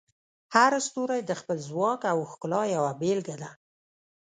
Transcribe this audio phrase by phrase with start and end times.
[0.55, 3.51] هر ستوری د خپل ځواک او ښکلا یوه بیلګه ده.